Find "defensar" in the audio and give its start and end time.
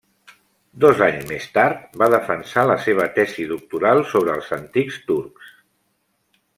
2.15-2.65